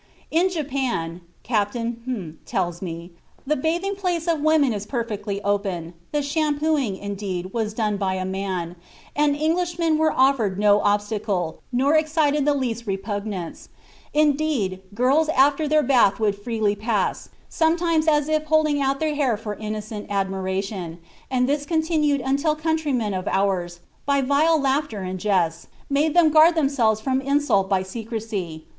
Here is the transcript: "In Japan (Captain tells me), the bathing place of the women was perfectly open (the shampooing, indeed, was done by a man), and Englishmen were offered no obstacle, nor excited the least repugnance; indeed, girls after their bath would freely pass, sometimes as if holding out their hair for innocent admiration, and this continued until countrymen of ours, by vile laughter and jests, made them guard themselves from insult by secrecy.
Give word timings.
"In 0.31 0.49
Japan 0.49 1.21
(Captain 1.43 2.39
tells 2.47 2.81
me), 2.81 3.11
the 3.45 3.55
bathing 3.55 3.93
place 3.95 4.25
of 4.27 4.39
the 4.39 4.43
women 4.43 4.73
was 4.73 4.87
perfectly 4.87 5.39
open 5.43 5.93
(the 6.11 6.23
shampooing, 6.23 6.97
indeed, 6.97 7.53
was 7.53 7.75
done 7.75 7.97
by 7.97 8.15
a 8.15 8.25
man), 8.25 8.75
and 9.15 9.35
Englishmen 9.37 9.99
were 9.99 10.11
offered 10.11 10.57
no 10.57 10.79
obstacle, 10.81 11.59
nor 11.71 11.93
excited 11.95 12.45
the 12.45 12.55
least 12.55 12.87
repugnance; 12.87 13.69
indeed, 14.11 14.81
girls 14.95 15.29
after 15.29 15.67
their 15.67 15.83
bath 15.83 16.19
would 16.19 16.33
freely 16.35 16.75
pass, 16.75 17.29
sometimes 17.47 18.07
as 18.07 18.27
if 18.27 18.45
holding 18.45 18.81
out 18.81 18.99
their 18.99 19.13
hair 19.13 19.37
for 19.37 19.53
innocent 19.53 20.07
admiration, 20.09 20.97
and 21.29 21.47
this 21.47 21.63
continued 21.63 22.21
until 22.21 22.55
countrymen 22.55 23.13
of 23.13 23.27
ours, 23.27 23.81
by 24.07 24.19
vile 24.19 24.59
laughter 24.59 25.01
and 25.01 25.19
jests, 25.19 25.67
made 25.91 26.15
them 26.15 26.31
guard 26.31 26.55
themselves 26.55 26.99
from 26.99 27.21
insult 27.21 27.69
by 27.69 27.83
secrecy. 27.83 28.65